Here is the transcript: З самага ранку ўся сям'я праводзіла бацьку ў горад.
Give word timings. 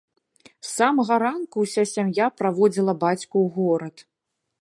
З 0.45 0.69
самага 0.77 1.17
ранку 1.23 1.65
ўся 1.65 1.83
сям'я 1.93 2.25
праводзіла 2.39 2.93
бацьку 3.05 3.31
ў 3.31 3.47
горад. 3.59 3.95